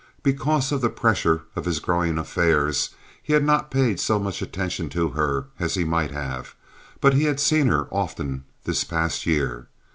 Because 0.23 0.71
of 0.71 0.81
the 0.81 0.89
pressure 0.89 1.43
of 1.55 1.65
his 1.65 1.77
growing 1.79 2.17
affairs 2.17 2.89
he 3.21 3.33
had 3.33 3.43
not 3.43 3.69
paid 3.69 3.99
so 3.99 4.17
much 4.17 4.41
attention 4.41 4.89
to 4.89 5.09
her 5.09 5.45
as 5.59 5.75
he 5.75 5.83
might 5.83 6.09
have, 6.09 6.55
but 6.99 7.13
he 7.13 7.25
had 7.25 7.39
seen 7.39 7.67
her 7.67 7.85
often 7.91 8.43
this 8.63 8.83
past 8.83 9.27
year. 9.27 9.67